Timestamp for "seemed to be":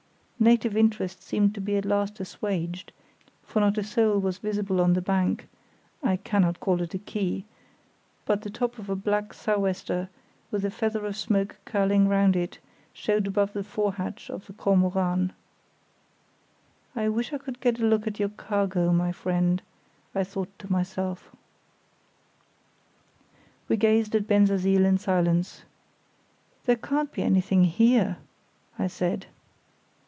1.21-1.77